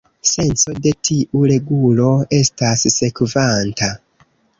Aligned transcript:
Senco 0.27 0.71
de 0.85 0.93
tiu 1.07 1.43
regulo 1.51 2.07
estas 2.37 2.87
sekvanta. 2.95 3.91